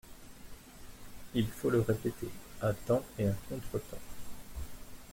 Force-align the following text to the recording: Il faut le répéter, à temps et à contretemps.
Il 1.35 1.47
faut 1.49 1.69
le 1.69 1.81
répéter, 1.81 2.27
à 2.59 2.73
temps 2.73 3.03
et 3.19 3.27
à 3.27 3.33
contretemps. 3.47 4.01